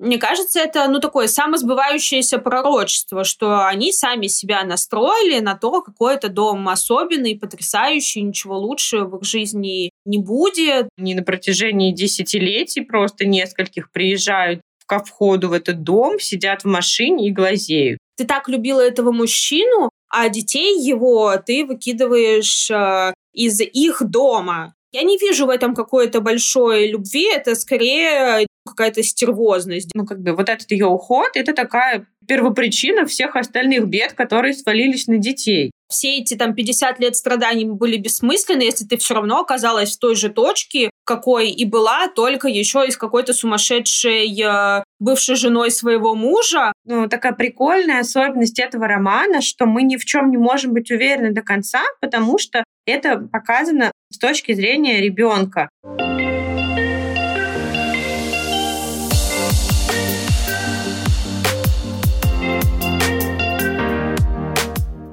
[0.00, 6.14] Мне кажется, это, ну, такое самосбывающееся пророчество, что они сами себя настроили на то, какой
[6.14, 10.88] это дом особенный, потрясающий, ничего лучше в их жизни не будет.
[10.96, 17.28] Они на протяжении десятилетий просто нескольких приезжают ко входу в этот дом, сидят в машине
[17.28, 17.98] и глазеют.
[18.16, 24.74] Ты так любила этого мужчину, а детей его ты выкидываешь э, из их дома.
[24.92, 29.90] Я не вижу в этом какой-то большой любви, это скорее какая-то стервозность.
[29.94, 35.06] Ну, как бы вот этот ее уход, это такая первопричина всех остальных бед, которые свалились
[35.06, 35.72] на детей.
[35.88, 40.14] Все эти там 50 лет страданий были бессмысленны, если ты все равно оказалась в той
[40.14, 46.72] же точке, какой и была, только еще из какой-то сумасшедшей э, бывшей женой своего мужа.
[46.84, 51.32] Ну, такая прикольная особенность этого романа, что мы ни в чем не можем быть уверены
[51.32, 55.68] до конца, потому что это показано с точки зрения ребенка.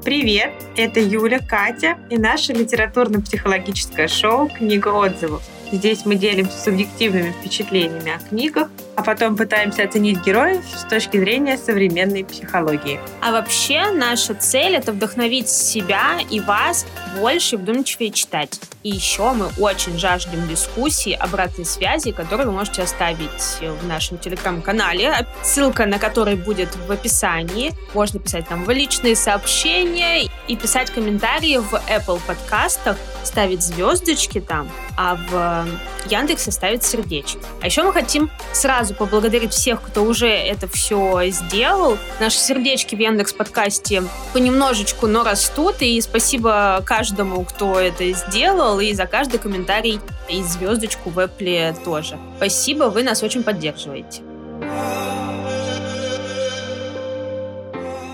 [0.08, 5.42] Привет, это Юля, Катя и наше литературно-психологическое шоу «Книга отзывов».
[5.72, 11.58] Здесь мы делимся субъективными впечатлениями о книгах, а потом пытаемся оценить героев с точки зрения
[11.58, 13.00] современной психологии.
[13.22, 16.86] А вообще наша цель— это вдохновить себя и вас
[17.20, 18.60] больше и вдумчивее читать.
[18.84, 25.28] И еще мы очень жаждем дискуссии, обратной связи, которую вы можете оставить в нашем телеграм-канале,
[25.44, 27.74] ссылка на который будет в описании.
[27.94, 34.70] Можно писать нам в личные сообщения и писать комментарии в Apple подкастах, ставить звездочки там,
[34.98, 35.68] а в
[36.10, 37.40] Яндексе ставить сердечки.
[37.62, 41.98] А еще мы хотим сразу поблагодарить всех, кто уже это все сделал.
[42.20, 45.76] Наши сердечки в Яндекс подкасте понемножечку, но растут.
[45.82, 52.18] И спасибо каждому, кто это сделал, и за каждый комментарий и звездочку в Apple тоже.
[52.38, 54.22] Спасибо, вы нас очень поддерживаете.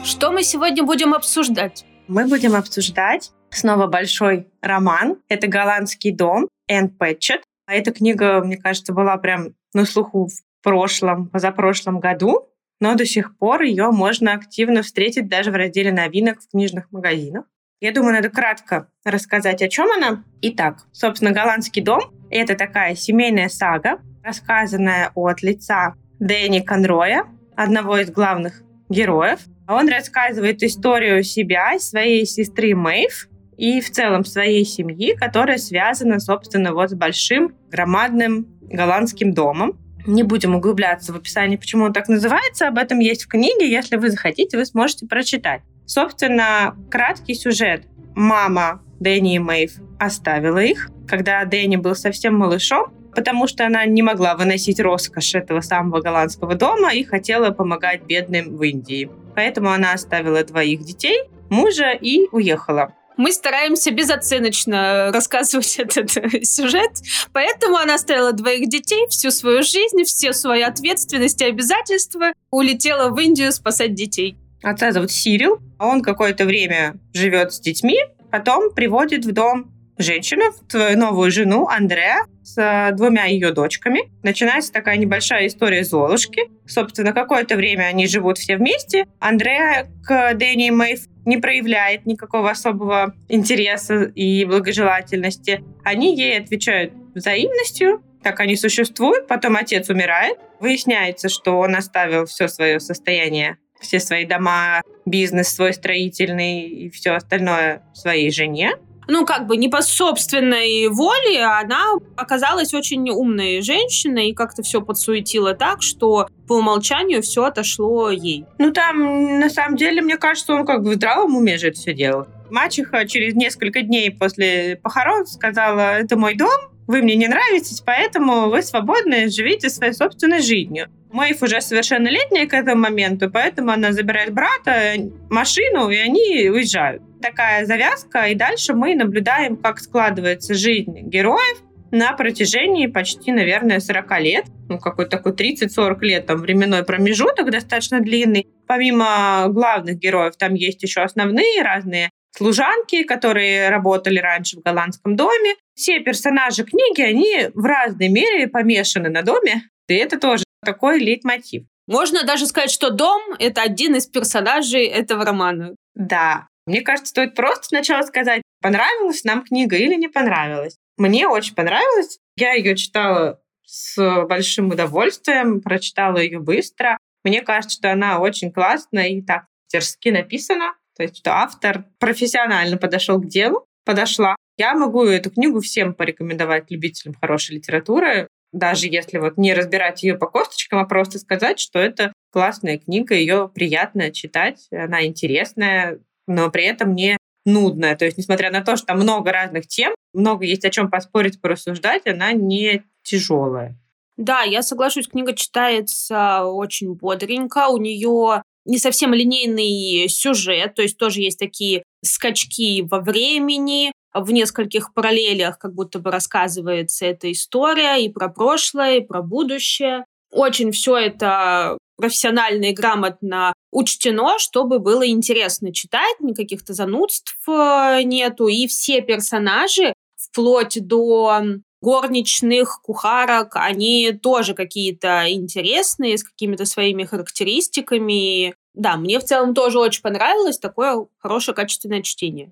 [0.04, 1.86] Что мы сегодня будем обсуждать?
[2.08, 5.18] Мы будем обсуждать снова большой роман.
[5.30, 7.44] Это «Голландский дом» Энн Пэтчет.
[7.66, 12.50] А эта книга, мне кажется, была прям на слуху в прошлом, позапрошлом году,
[12.82, 17.46] но до сих пор ее можно активно встретить даже в разделе новинок в книжных магазинах.
[17.80, 20.24] Я думаю, надо кратко рассказать, о чем она.
[20.42, 27.26] Итак, собственно, «Голландский дом»— это такая семейная сага, рассказанная от лица Дэнни Конроя,
[27.56, 28.62] одного из главных
[28.94, 29.40] героев.
[29.68, 33.28] Он рассказывает историю себя своей сестры Мэйв,
[33.58, 39.80] и в целом своей семьи, которая связана, собственно, вот с большим, громадным голландским домом.
[40.06, 42.68] Не будем углубляться в описание, почему он так называется.
[42.68, 43.72] Об этом есть в книге.
[43.72, 45.62] Если вы захотите, вы сможете прочитать.
[45.86, 47.84] Собственно, краткий сюжет.
[48.16, 54.02] Мама Дэнни и Мэйв оставила их, когда Дэнни был совсем малышом, потому что она не
[54.02, 59.10] могла выносить роскошь этого самого голландского дома и хотела помогать бедным в Индии.
[59.36, 62.94] Поэтому она оставила двоих детей, мужа и уехала.
[63.16, 66.12] Мы стараемся безоценочно рассказывать этот
[66.46, 66.92] сюжет,
[67.32, 73.20] поэтому она оставила двоих детей, всю свою жизнь, все свои ответственности и обязательства, улетела в
[73.20, 74.36] Индию спасать детей.
[74.64, 77.98] Отца зовут Сирил, а он какое-то время живет с детьми,
[78.32, 84.12] потом приводит в дом женщину, твою новую жену Андреа, с э, двумя ее дочками.
[84.22, 86.44] Начинается такая небольшая история Золушки.
[86.68, 89.06] Собственно, какое-то время они живут все вместе.
[89.20, 95.64] Андреа к Дэнни Мэйв не проявляет никакого особого интереса и благожелательности.
[95.84, 99.28] Они ей отвечают взаимностью, как они существуют.
[99.28, 100.38] Потом отец умирает.
[100.60, 107.12] Выясняется, что он оставил все свое состояние, все свои дома, бизнес свой строительный и все
[107.12, 108.74] остальное своей жене
[109.08, 114.82] ну, как бы не по собственной воле, она оказалась очень умной женщиной и как-то все
[114.82, 118.46] подсуетила так, что по умолчанию все отошло ей.
[118.58, 121.80] Ну, там, на самом деле, мне кажется, он как бы в здравом уме же это
[121.80, 122.28] все делал.
[122.50, 128.50] Мачеха через несколько дней после похорон сказала, это мой дом, вы мне не нравитесь, поэтому
[128.50, 130.90] вы свободны, живите своей собственной жизнью.
[131.12, 134.96] Мэйв уже совершеннолетняя к этому моменту, поэтому она забирает брата,
[135.30, 137.02] машину, и они уезжают.
[137.24, 144.20] Такая завязка, и дальше мы наблюдаем, как складывается жизнь героев на протяжении почти, наверное, 40
[144.20, 144.46] лет.
[144.68, 148.46] Ну, какой-то такой 30-40 лет, там временной промежуток достаточно длинный.
[148.68, 155.56] Помимо главных героев, там есть еще основные разные служанки, которые работали раньше в голландском доме.
[155.76, 159.64] Все персонажи книги, они в разной мере помешаны на доме.
[159.88, 161.64] И это тоже такой лейтмотив.
[161.88, 165.76] Можно даже сказать, что дом— это один из персонажей этого романа.
[165.96, 166.48] Да.
[166.66, 170.78] Мне кажется, стоит просто сначала сказать, понравилась нам книга или не понравилась.
[170.98, 172.20] Мне очень понравилась.
[172.36, 176.98] Я ее читала с большим удовольствием, прочитала ее быстро.
[177.24, 180.74] Мне кажется, что она очень классная и так мастерски написана.
[180.96, 184.36] То есть, что автор профессионально подошел к делу, подошла.
[184.58, 190.16] Я могу эту книгу всем порекомендовать любителям хорошей литературы, даже если вот не разбирать ее
[190.16, 196.50] по косточкам, а просто сказать, что это классная книга, ее приятно читать, она интересная, но
[196.50, 197.96] при этом не нудная.
[197.96, 202.08] То есть, несмотря на то, что много разных тем, много есть о чем поспорить, порассуждать,
[202.08, 203.78] она не тяжелая.
[204.16, 210.98] Да, я соглашусь, книга читается очень бодренько, у нее не совсем линейный сюжет, то есть
[210.98, 217.98] тоже есть такие скачки во времени, в нескольких параллелях как будто бы рассказывается эта история
[217.98, 220.06] и про прошлое, и про будущее.
[220.32, 228.48] Очень все это профессионально и грамотно учтено, чтобы было интересно читать, никаких-то занудств э, нету,
[228.48, 231.44] и все персонажи, вплоть до
[231.82, 238.56] горничных, кухарок, они тоже какие-то интересные, с какими-то своими характеристиками.
[238.74, 242.52] Да, мне в целом тоже очень понравилось такое хорошее качественное чтение.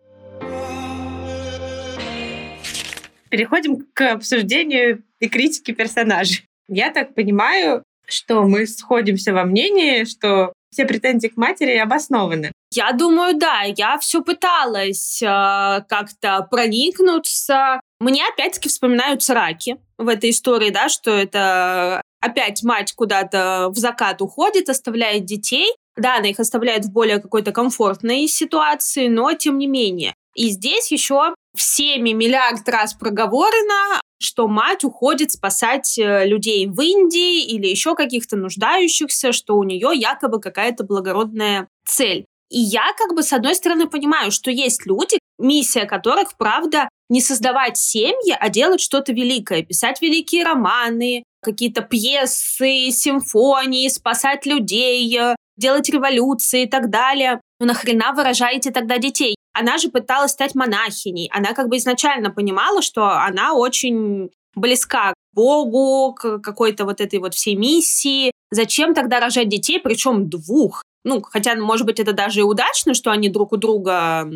[3.29, 6.45] Переходим к обсуждению и критике персонажей.
[6.67, 12.51] Я так понимаю, что мы сходимся во мнении, что все претензии к матери обоснованы.
[12.73, 13.63] Я думаю, да.
[13.63, 17.81] Я все пыталась э, как-то проникнуться.
[17.99, 24.21] Мне опять-таки вспоминаются раки в этой истории, да, что это опять мать куда-то в закат
[24.21, 25.75] уходит, оставляет детей.
[25.97, 30.13] Да, она их оставляет в более какой-то комфортной ситуации, но тем не менее.
[30.35, 37.43] И здесь еще всеми миллиард раз проговорено, что мать уходит спасать э, людей в Индии
[37.43, 42.25] или еще каких-то нуждающихся, что у нее якобы какая-то благородная цель.
[42.49, 47.21] И я как бы с одной стороны понимаю, что есть люди, миссия которых, правда, не
[47.21, 55.35] создавать семьи, а делать что-то великое, писать великие романы, какие-то пьесы, симфонии, спасать людей, э,
[55.57, 57.39] делать революции и так далее.
[57.59, 59.35] Ну нахрена вы рожаете тогда детей?
[59.53, 61.29] Она же пыталась стать монахиней.
[61.33, 67.19] Она как бы изначально понимала, что она очень близка к Богу, к какой-то вот этой
[67.19, 68.31] вот всей миссии.
[68.51, 70.83] Зачем тогда рожать детей, причем двух?
[71.03, 74.29] Ну, хотя, может быть, это даже и удачно, что они друг у друга,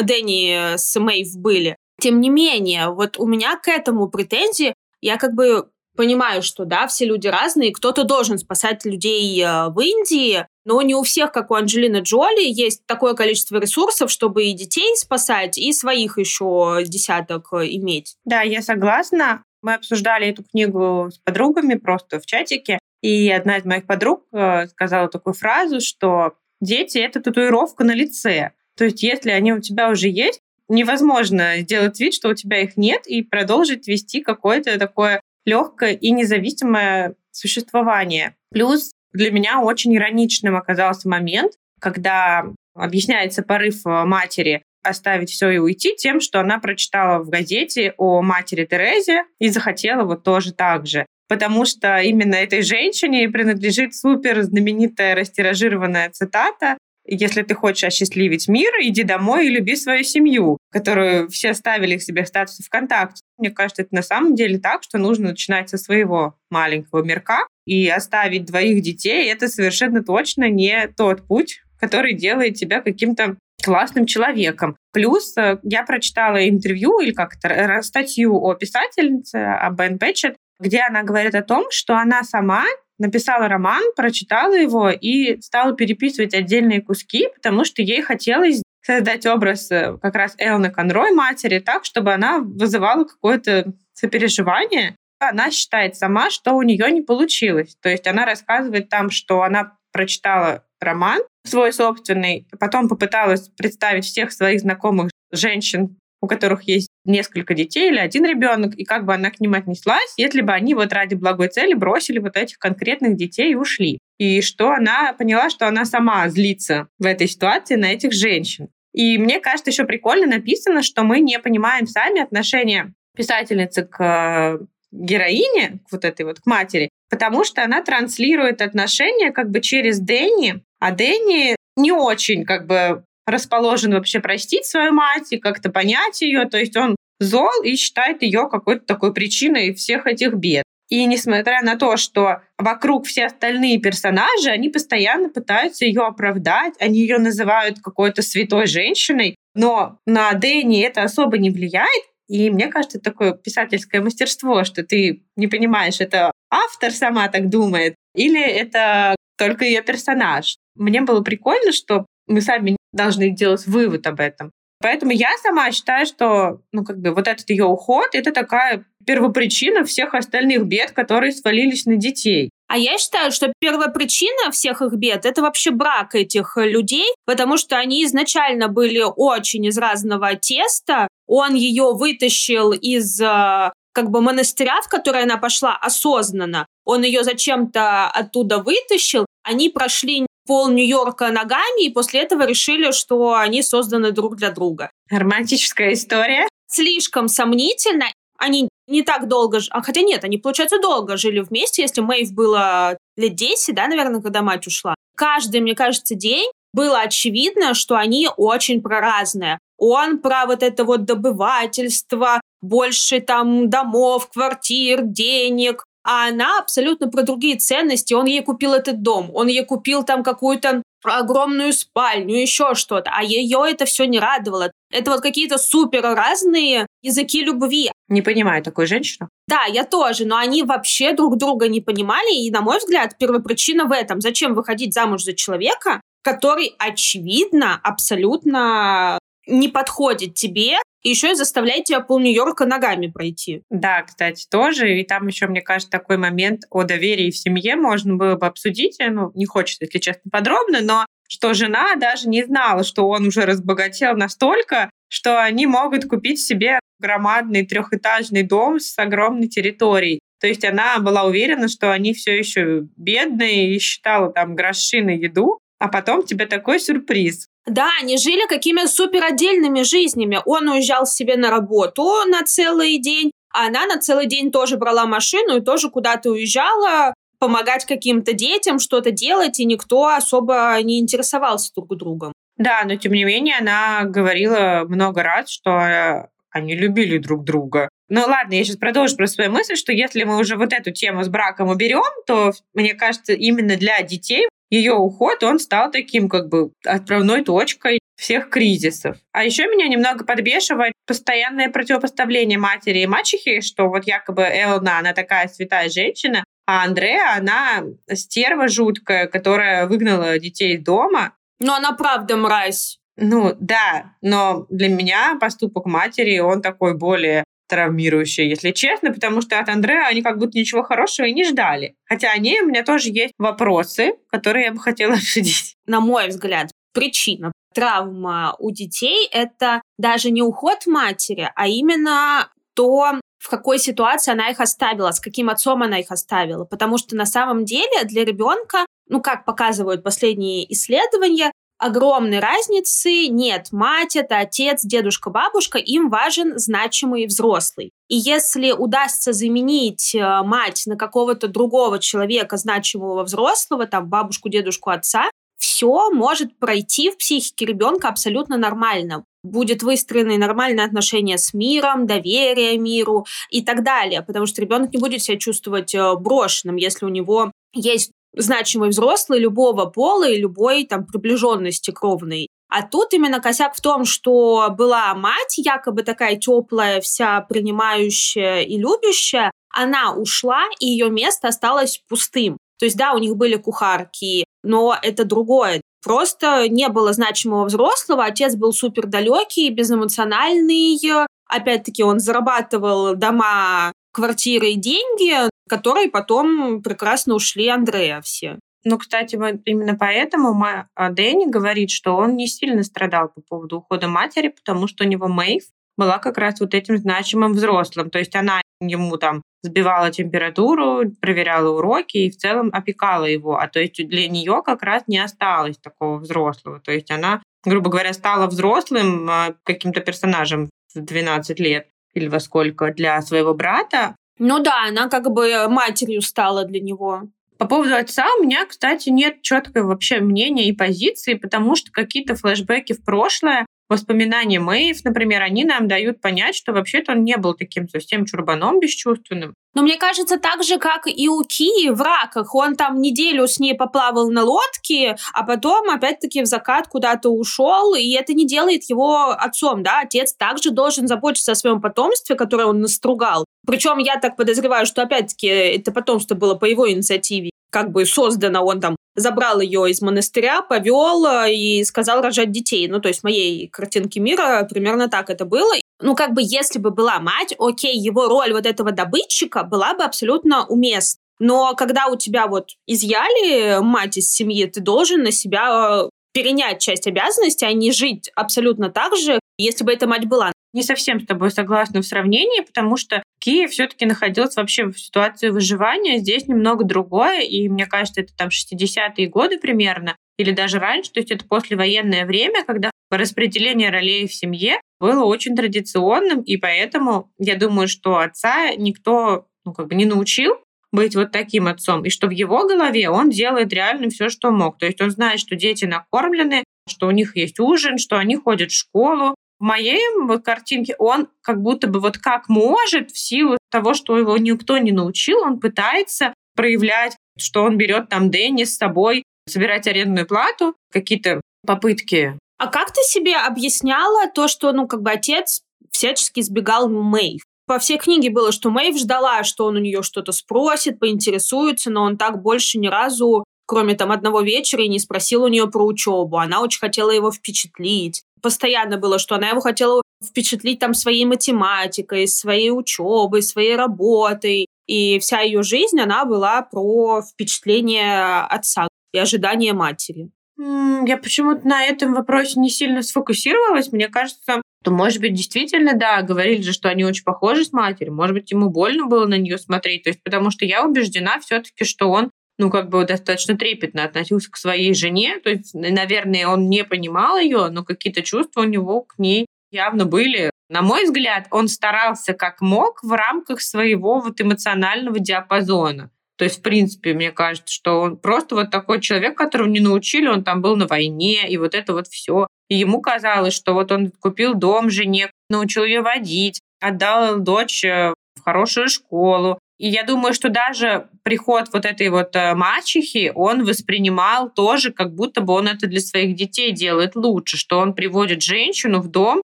[0.00, 1.76] Дэнни с Мэйв были.
[2.00, 4.74] Тем не менее, вот у меня к этому претензии.
[5.00, 9.80] Я как бы понимаю, что да, все люди разные, кто-то должен спасать людей э, в
[9.80, 14.52] Индии, но не у всех, как у Анджелины Джоли, есть такое количество ресурсов, чтобы и
[14.52, 18.16] детей спасать, и своих еще десяток э, иметь.
[18.24, 19.42] Да, я согласна.
[19.62, 24.66] Мы обсуждали эту книгу с подругами просто в чатике, и одна из моих подруг э,
[24.68, 28.52] сказала такую фразу, что дети— это татуировка на лице.
[28.76, 32.76] То есть если они у тебя уже есть, невозможно сделать вид, что у тебя их
[32.76, 38.36] нет, и продолжить вести какое-то такое легкое и независимое существование.
[38.50, 42.44] Плюс для меня очень ироничным оказался момент, когда
[42.74, 48.20] объясняется порыв э, матери оставить все и уйти тем, что она прочитала в газете о
[48.20, 51.06] матери Терезе и захотела вот тоже так же.
[51.28, 58.70] Потому что именно этой женщине принадлежит супер знаменитая растиражированная цитата если ты хочешь осчастливить мир,
[58.80, 63.22] иди домой и люби свою семью, которую все ставили к себе в статусе ВКонтакте.
[63.38, 67.88] Мне кажется, это на самом деле так, что нужно начинать со своего маленького мирка и
[67.88, 69.30] оставить двоих детей.
[69.30, 74.76] Это совершенно точно не тот путь, который делает тебя каким-то классным человеком.
[74.92, 81.02] Плюс э, я прочитала интервью или как-то статью о писательнице, о Бен Пэтчет, где она
[81.02, 82.64] говорит о том, что она сама
[82.98, 89.70] написала роман, прочитала его и стала переписывать отдельные куски, потому что ей хотелось создать образ
[89.70, 94.96] э, как раз Элны Конрой, матери, так, чтобы она вызывала какое-то сопереживание.
[95.18, 97.76] Она считает сама, что у нее не получилось.
[97.80, 104.32] То есть она рассказывает там, что она прочитала роман свой собственный, потом попыталась представить всех
[104.32, 109.30] своих знакомых женщин, у которых есть несколько детей или один ребенок, и как бы она
[109.30, 113.52] к ним отнеслась, если бы они вот ради благой цели бросили вот этих конкретных детей
[113.52, 113.98] и ушли.
[114.18, 118.68] И что она поняла, что она сама злится в этой ситуации на этих женщин.
[118.94, 124.64] И мне кажется, еще прикольно написано, что мы не понимаем сами отношения писательницы к э,
[124.92, 129.98] героине, к вот этой вот, к матери, потому что она транслирует отношения как бы через
[129.98, 136.22] Дэнни, а Дэнни не очень как бы расположен вообще простить свою мать и как-то понять
[136.22, 136.44] ее.
[136.46, 140.64] То есть он зол и считает ее какой-то такой причиной всех этих бед.
[140.88, 147.00] И несмотря на то, что вокруг все остальные персонажи, они постоянно пытаются ее оправдать, они
[147.00, 152.04] ее называют какой-то святой женщиной, но на Дэнни это особо не влияет.
[152.28, 157.94] И мне кажется, такое писательское мастерство, что ты не понимаешь, это автор сама так думает,
[158.14, 160.56] или это только ее персонаж.
[160.74, 164.52] Мне было прикольно, что мы сами должны делать вывод об этом.
[164.82, 169.84] Поэтому я сама считаю, что ну, как бы вот этот ее уход— это такая первопричина
[169.84, 172.50] всех остальных бед, которые свалились на детей.
[172.68, 177.58] А я считаю, что первая причина всех их бед– это вообще брак этих людей, потому
[177.58, 181.06] что они изначально были очень из разного теста.
[181.26, 186.66] Он ее вытащил из э, как бы монастыря, в который она пошла осознанно.
[186.84, 189.26] Он ее зачем-то оттуда вытащил.
[189.44, 194.90] Они прошли пол Нью-Йорка ногами, и после этого решили, что они созданы друг для друга.
[195.10, 196.48] Романтическая история.
[196.66, 198.06] Слишком сомнительно.
[198.38, 202.98] Они не так долго, а хотя нет, они, получается, долго жили вместе, если Мэйв было
[203.16, 204.94] лет 10, да, наверное, когда мать ушла.
[205.16, 209.58] Каждый, мне кажется, день было очевидно, что они очень проразные.
[209.78, 217.22] Он про вот это вот добывательство, больше там домов, квартир, денег, а она абсолютно про
[217.22, 218.14] другие ценности.
[218.14, 223.22] Он ей купил этот дом, он ей купил там какую-то огромную спальню, еще что-то, а
[223.22, 224.70] ее это все не радовало.
[224.90, 227.90] Это вот какие-то супер разные языки любви.
[228.08, 229.28] Не понимаю такую женщину.
[229.48, 233.86] Да, я тоже, но они вообще друг друга не понимали, и, на мой взгляд, первопричина
[233.86, 234.20] в этом.
[234.20, 241.84] Зачем выходить замуж за человека, который, очевидно, абсолютно не подходит тебе, и еще и заставляет
[241.84, 243.62] тебя пол Нью-Йорка ногами пройти.
[243.70, 245.00] Да, кстати, тоже.
[245.00, 248.98] И там еще, мне кажется, такой момент о доверии в семье можно было бы обсудить.
[249.00, 253.46] Ну, не хочется, если честно, подробно, но что жена даже не знала, что он уже
[253.46, 260.20] разбогател настолько, что они могут купить себе громадный трехэтажный дом с огромной территорией.
[260.40, 265.10] То есть она была уверена, что они все еще бедные и считала там гроши на
[265.10, 267.46] еду, а потом тебе такой сюрприз.
[267.66, 270.40] Да, они жили какими супер отдельными жизнями.
[270.44, 275.06] Он уезжал себе на работу на целый день, а она на целый день тоже брала
[275.06, 281.72] машину и тоже куда-то уезжала помогать каким-то детям, что-то делать, и никто особо не интересовался
[281.74, 282.32] друг другом.
[282.56, 287.88] Да, но тем не менее она говорила много раз, что э, они любили друг друга.
[288.08, 291.24] Ну ладно, я сейчас продолжу про свою мысль, что если мы уже вот эту тему
[291.24, 296.48] с браком уберем, то, мне кажется, именно для детей ее уход, он стал таким как
[296.48, 299.18] бы отправной точкой всех кризисов.
[299.32, 305.12] А еще меня немного подбешивает постоянное противопоставление матери и мачехи, что вот якобы Элна, она
[305.12, 311.34] такая святая женщина, а Андреа, она стерва жуткая, которая выгнала детей из дома.
[311.60, 312.98] Но она правда мразь.
[313.16, 319.58] Ну, да, но для меня поступок матери, он такой более травмирующее, если честно, потому что
[319.58, 321.94] от Андрея они как будто ничего хорошего и не ждали.
[322.04, 325.74] Хотя о ней у меня тоже есть вопросы, которые я бы хотела обсудить.
[325.86, 333.18] На мой взгляд, причина травма у детей— это даже не уход матери, а именно то,
[333.38, 336.66] в какой ситуации она их оставила, с каким отцом она их оставила.
[336.66, 341.52] Потому что на самом деле для ребенка, ну, как показывают последние исследования,
[341.82, 343.68] огромной разницы нет.
[343.72, 347.90] Мать— это отец, дедушка, бабушка, им важен значимый взрослый.
[348.08, 354.90] И если удастся заменить э, мать на какого-то другого человека, значимого взрослого, там, бабушку, дедушку,
[354.90, 359.24] отца, все может пройти в психике ребенка абсолютно нормально.
[359.42, 365.00] Будет выстроены нормальные отношения с миром, доверие миру и так далее, потому что ребенок не
[365.00, 370.84] будет себя чувствовать э, брошенным, если у него есть значимый взрослый любого пола и любой
[370.84, 372.48] там приближенности кровной.
[372.68, 378.78] А тут именно косяк в том, что была мать, якобы такая теплая, вся принимающая и
[378.78, 382.56] любящая, она ушла, и ее место осталось пустым.
[382.78, 385.82] То есть, да, у них были кухарки, но это другое.
[386.02, 390.98] Просто не было значимого взрослого, отец был супер далекий, безэмоциональный.
[391.46, 398.58] Опять-таки, он зарабатывал дома, квартиры и деньги, которые потом прекрасно ушли Андрея все.
[398.84, 400.60] Ну, кстати, вот именно поэтому
[400.94, 405.06] а, Дэнни говорит, что он не сильно страдал по поводу ухода матери, потому что у
[405.06, 405.64] него Мэйв
[405.96, 408.10] была как раз вот этим значимым взрослым.
[408.10, 413.56] То есть она ему там сбивала температуру, проверяла уроки и в целом опекала его.
[413.56, 416.80] А то есть для нее как раз не осталось такого взрослого.
[416.80, 422.40] То есть она, грубо говоря, стала взрослым а, каким-то персонажем в 12 лет или во
[422.40, 427.28] сколько для своего брата, ну да, она как бы матерью стала для него.
[427.58, 432.34] По поводу отца у меня, кстати, нет четкого вообще мнения и позиции, потому что какие-то
[432.34, 437.54] флешбеки в прошлое воспоминания Мэйв, например, они нам дают понять, что вообще-то он не был
[437.54, 439.54] таким совсем чурбаном бесчувственным.
[439.74, 442.54] Но мне кажется, так же, как и у Ки в раках.
[442.54, 447.94] Он там неделю с ней поплавал на лодке, а потом опять-таки в закат куда-то ушел,
[447.94, 450.00] и это не делает его отцом, да.
[450.00, 453.46] Отец также должен заботиться о своем потомстве, которое он настругал.
[453.66, 458.64] Причем я так подозреваю, что опять-таки это потомство было по его инициативе как бы создано,
[458.64, 462.86] он там забрал ее из монастыря, повел э, и сказал рожать детей.
[462.86, 465.74] Ну, то есть в моей картинке мира примерно так это было.
[466.00, 470.04] Ну, как бы если бы была мать, окей, его роль вот этого добытчика была бы
[470.04, 471.18] абсолютно уместна.
[471.40, 476.80] Но когда у тебя вот изъяли мать из семьи, ты должен на себя э, перенять
[476.80, 481.20] часть обязанностей, а не жить абсолютно так же, если бы эта мать была не совсем
[481.20, 486.18] с тобой согласна в сравнении, потому что Киев все-таки находился вообще в ситуации выживания.
[486.18, 491.18] Здесь немного другое, и мне кажется, это там 60-е годы примерно, или даже раньше, то
[491.18, 497.56] есть это послевоенное время, когда распределение ролей в семье было очень традиционным, и поэтому я
[497.56, 500.54] думаю, что отца никто ну, как бы не научил
[500.92, 504.78] быть вот таким отцом, и что в его голове он делает реально все, что мог.
[504.78, 508.70] То есть он знает, что дети накормлены, что у них есть ужин, что они ходят
[508.70, 513.56] в школу, в моей вот картинке он как будто бы вот как может в силу
[513.70, 518.76] того, что его никто не научил, он пытается проявлять, что он берет там Дэнни с
[518.76, 522.36] собой, собирать арендную плату, какие-то попытки.
[522.58, 527.42] А как ты себе объясняла то, что, ну, как бы отец всячески избегал Мэйв?
[527.66, 532.02] По всей книге было, что Мэйв ждала, что он у нее что-то спросит, поинтересуется, но
[532.02, 535.84] он так больше ни разу, кроме там одного вечера, и не спросил у нее про
[535.84, 536.38] учебу.
[536.38, 542.28] Она очень хотела его впечатлить постоянно было, что она его хотела впечатлить там своей математикой,
[542.28, 544.66] своей учебой, своей работой.
[544.86, 550.30] И вся ее жизнь, она была про впечатление отца и ожидание матери.
[550.58, 553.90] Я почему-то на этом вопросе не сильно сфокусировалась.
[553.90, 558.14] Мне кажется, то, может быть, действительно, да, говорили же, что они очень похожи с матерью.
[558.14, 560.04] Может быть, ему больно было на нее смотреть.
[560.04, 562.30] То есть, потому что я убеждена все-таки, что он
[562.62, 565.40] ну, как бы достаточно трепетно относился к своей жене.
[565.40, 570.06] То есть, наверное, он не понимал ее, но какие-то чувства у него к ней явно
[570.06, 570.52] были.
[570.68, 576.10] На мой взгляд, он старался как мог в рамках своего вот эмоционального диапазона.
[576.36, 580.28] То есть, в принципе, мне кажется, что он просто вот такой человек, которого не научили,
[580.28, 582.46] он там был на войне, и вот это вот все.
[582.68, 588.14] И ему казалось, что вот он купил дом жене, научил ее водить, отдал дочь э,
[588.36, 593.64] в хорошую школу, и я думаю, что даже приход вот этой вот э, мачехи он
[593.64, 598.42] воспринимал тоже, как будто бы он это для своих детей делает лучше, что он приводит
[598.42, 599.42] женщину в дом,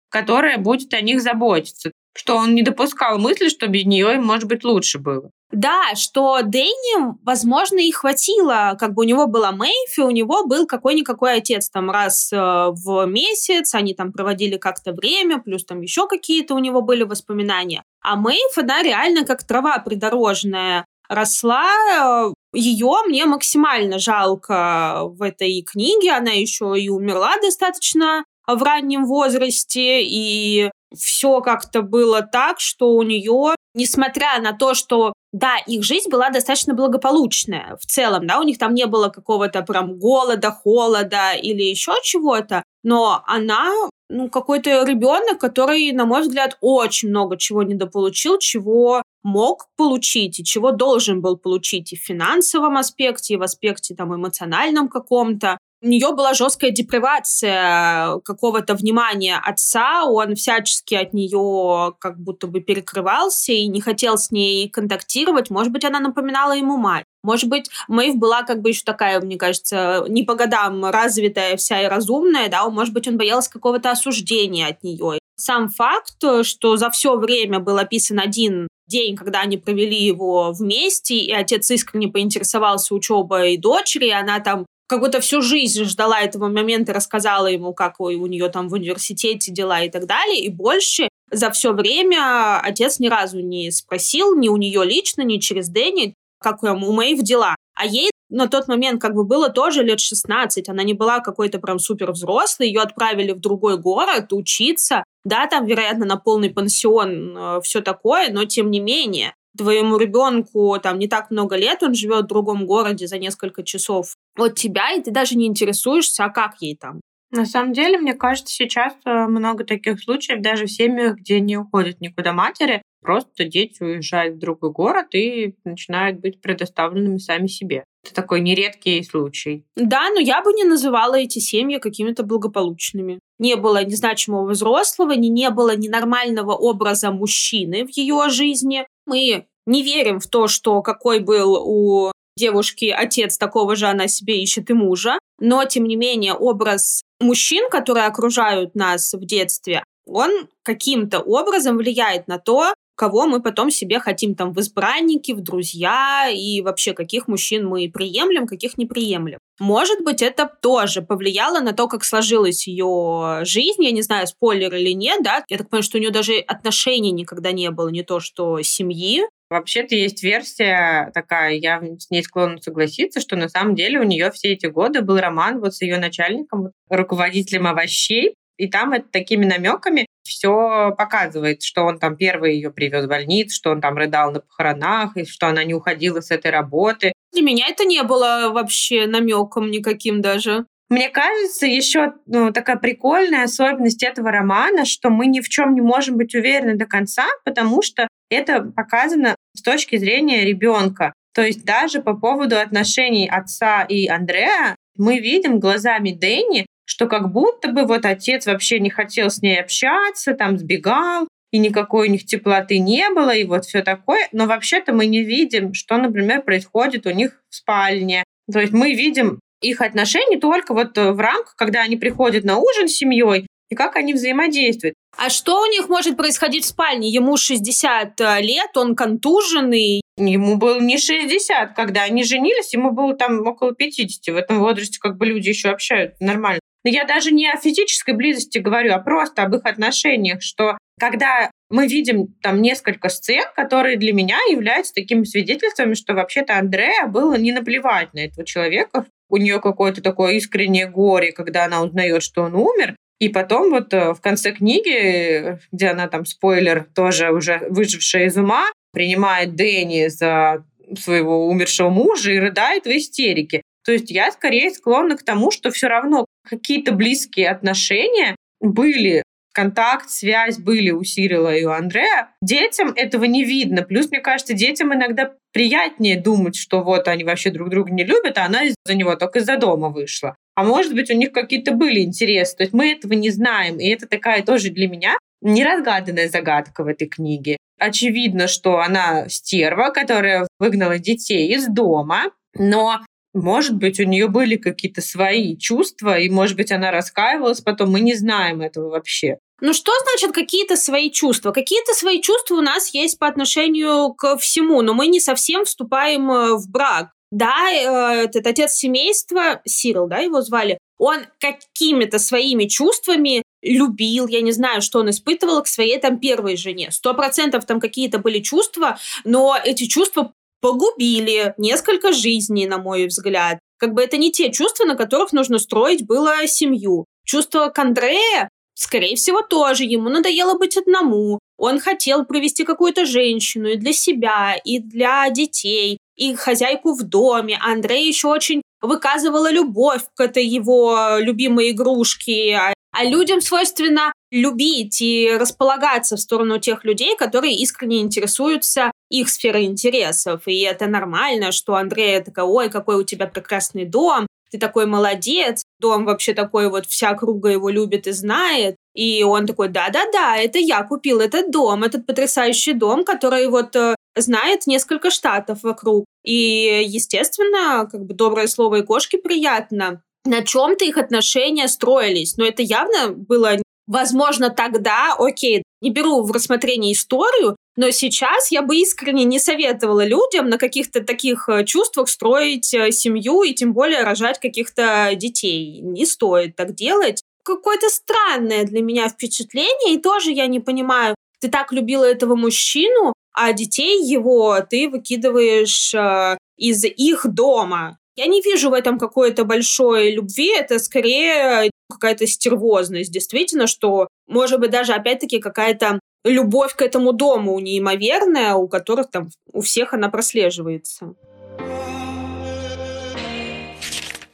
[0.09, 4.45] которая будет о них заботиться что он не допускал мысли, что без нее им, может
[4.45, 5.31] быть, лучше было.
[5.51, 10.67] Да, что Дэнни, возможно, и хватило, как бы у него была Мэйфи, у него был
[10.67, 11.69] какой-никакой отец.
[11.71, 16.59] Там раз э, в месяц, они там проводили как-то время, плюс там еще какие-то у
[16.59, 17.83] него были воспоминания.
[18.01, 21.65] А Мэйф, она реально как трава придорожная росла,
[21.99, 29.05] э, ее мне максимально жалко в этой книге, она еще и умерла достаточно в раннем
[29.05, 35.83] возрасте, и все как-то было так, что у нее, несмотря на то, что да, их
[35.83, 40.51] жизнь была достаточно благополучная в целом, да, у них там не было какого-то прям голода,
[40.51, 43.71] холода или еще чего-то, но она,
[44.09, 50.43] ну, какой-то ребенок, который, на мой взгляд, очень много чего недополучил, чего мог получить и
[50.43, 55.87] чего должен был получить и в финансовом аспекте, и в аспекте там эмоциональном каком-то у
[55.87, 63.53] нее была жесткая депривация какого-то внимания отца, он всячески от нее как будто бы перекрывался
[63.53, 65.49] и не хотел с ней контактировать.
[65.49, 67.05] Может быть, она напоминала ему мать.
[67.23, 71.81] Может быть, Мэйв была как бы еще такая, мне кажется, не по годам развитая вся
[71.81, 75.19] и разумная, да, может быть, он боялся какого-то осуждения от нее.
[75.35, 81.15] Сам факт, что за все время был описан один день, когда они провели его вместе,
[81.15, 86.93] и отец искренне поинтересовался учебой дочери, она там как будто всю жизнь ждала этого момента,
[86.93, 91.51] рассказала ему, как у нее там в университете дела и так далее, и больше за
[91.51, 96.63] все время отец ни разу не спросил ни у нее лично, ни через Дэнни, как
[96.63, 97.55] у Мэйв дела.
[97.75, 101.59] А ей на тот момент как бы было тоже лет 16, она не была какой-то
[101.59, 107.37] прям супер взрослой, ее отправили в другой город учиться, да, там, вероятно, на полный пансион,
[107.37, 111.93] э, все такое, но тем не менее, твоему ребенку там не так много лет, он
[111.93, 116.29] живет в другом городе за несколько часов от тебя, и ты даже не интересуешься, а
[116.29, 117.01] как ей там.
[117.31, 121.57] На самом деле, мне кажется, сейчас э, много таких случаев, даже в семьях, где не
[121.57, 127.85] уходят никуда матери, Просто дети уезжают в другой город и начинают быть предоставленными сами себе.
[128.03, 129.65] Это такой нередкий случай.
[129.75, 133.19] Да, но я бы не называла эти семьи какими-то благополучными.
[133.39, 138.85] Не было незначимого взрослого, не, не было ненормального образа мужчины в ее жизни.
[139.05, 144.41] Мы не верим в то, что какой был у девушки отец, такого же она себе
[144.41, 145.19] ищет и мужа.
[145.39, 152.27] Но, тем не менее, образ мужчин, которые окружают нас в детстве, он каким-то образом влияет
[152.27, 157.29] на то, кого мы потом себе хотим там в избранники, в друзья и вообще каких
[157.29, 159.39] мужчин мы приемлем, каких не приемлем.
[159.57, 163.83] Может быть, это тоже повлияло на то, как сложилась ее жизнь.
[163.83, 165.45] Я не знаю, спойлер или нет, да.
[165.47, 169.23] Я так понимаю, что у нее даже отношений никогда не было, не то что семьи.
[169.49, 174.29] Вообще-то есть версия такая, я с ней склонна согласиться, что на самом деле у нее
[174.31, 179.45] все эти годы был роман вот с ее начальником, руководителем овощей, и там это такими
[179.45, 184.31] намеками все показывает, что он там первый ее привез в больницу, что он там рыдал
[184.31, 187.13] на похоронах, и что она не уходила с этой работы.
[187.31, 190.65] Для меня это не было вообще намеком никаким даже.
[190.89, 195.81] Мне кажется, еще ну, такая прикольная особенность этого романа, что мы ни в чем не
[195.81, 201.13] можем быть уверены до конца, потому что это показано с точки зрения ребенка.
[201.35, 207.31] То есть даже по поводу отношений отца и Андрея мы видим глазами Дэнни, что как
[207.31, 212.11] будто бы вот отец вообще не хотел с ней общаться, там сбегал, и никакой у
[212.11, 214.27] них теплоты не было, и вот все такое.
[214.31, 218.23] Но вообще-то мы не видим, что, например, происходит у них в спальне.
[218.51, 222.87] То есть мы видим их отношения только вот в рамках, когда они приходят на ужин
[222.87, 224.95] с семьей, и как они взаимодействуют.
[225.17, 227.09] А что у них может происходить в спальне?
[227.09, 230.01] Ему 60 э, лет, он контуженный.
[230.17, 234.33] Ему было не 60, когда они женились, ему было там около 50.
[234.33, 236.59] В этом возрасте как бы люди еще общаются нормально.
[236.83, 241.51] Но я даже не о физической близости говорю, а просто об их отношениях, что когда
[241.69, 247.35] мы видим там несколько сцен, которые для меня являются такими свидетельствами, что вообще-то Андрея было
[247.35, 249.05] не наплевать на этого человека.
[249.29, 252.95] У нее какое-то такое искреннее горе, когда она узнает, что он умер.
[253.19, 258.37] И потом вот э, в конце книги, где она там, спойлер, тоже уже выжившая из
[258.37, 260.63] ума, принимает Дэнни за
[260.97, 263.61] своего умершего мужа и рыдает в истерике.
[263.85, 269.23] То есть я скорее склонна к тому, что все равно какие-то близкие отношения были,
[269.59, 272.29] контакт, связь были у Сирила и у Андрея.
[272.41, 273.81] Детям этого не видно.
[273.81, 278.37] Плюс, мне кажется, детям иногда приятнее думать, что вот они вообще друг друга не любят,
[278.37, 280.35] а она из-за него только из-за дома вышла.
[280.55, 282.55] А может быть, у них какие-то были интересы.
[282.55, 283.79] То есть мы этого не знаем.
[283.79, 287.57] И это такая тоже для меня неразгаданная загадка в этой книге.
[287.79, 292.99] Очевидно, что она стерва, которая выгнала детей из дома, но
[293.33, 297.91] может быть, у нее были какие-то свои чувства, и, может быть, она раскаивалась потом.
[297.91, 299.37] Мы не знаем этого вообще.
[299.61, 301.51] Ну что значит какие-то свои чувства?
[301.51, 306.31] Какие-то свои чувства у нас есть по отношению к всему, но мы не совсем вступаем
[306.31, 307.09] э, в брак.
[307.31, 314.41] Да, э, этот отец семейства, Сирил, да, его звали, он какими-то своими чувствами любил, я
[314.41, 316.91] не знаю, что он испытывал к своей там первой жене.
[316.91, 323.59] Сто процентов там какие-то были чувства, но эти чувства погубили несколько жизней, на мой взгляд.
[323.77, 327.05] Как бы это не те чувства, на которых нужно строить было семью.
[327.25, 329.83] Чувство к Андрея, скорее всего, тоже.
[329.83, 331.39] Ему надоело быть одному.
[331.57, 337.57] Он хотел провести какую-то женщину и для себя, и для детей, и хозяйку в доме.
[337.61, 342.73] А Андрей еще очень выказывала любовь к этой его любимой игрушке.
[342.91, 349.65] А, людям свойственно любить и располагаться в сторону тех людей, которые искренне интересуются их сферой
[349.65, 350.43] интересов.
[350.47, 355.63] И это нормально, что Андрея такая, ой, какой у тебя прекрасный дом, ты такой молодец,
[355.79, 358.75] дом вообще такой вот, вся круга его любит и знает.
[358.95, 363.95] И он такой, да-да-да, это я купил этот дом, этот потрясающий дом, который вот э,
[364.15, 366.05] знает несколько штатов вокруг.
[366.23, 370.01] И, естественно, как бы доброе слово и кошки приятно.
[370.25, 373.57] На чем-то их отношения строились, но это явно было
[373.89, 380.05] Возможно, тогда, окей, не беру в рассмотрение историю, но сейчас я бы искренне не советовала
[380.05, 385.79] людям на каких-то таких э, чувствах строить э, семью и тем более рожать каких-то детей.
[385.81, 387.23] Не стоит так делать.
[387.43, 393.13] Какое-то странное для меня впечатление, и тоже я не понимаю, ты так любила этого мужчину,
[393.33, 397.98] а детей его ты выкидываешь э, из их дома.
[398.19, 404.59] Я не вижу в этом какой-то большой любви, это скорее какая-то стервозность, действительно, что, может
[404.59, 410.09] быть, даже опять-таки какая-то любовь к этому дому неимоверная, у которых там у всех она
[410.09, 411.13] прослеживается.